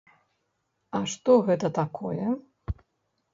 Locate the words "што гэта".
1.11-1.67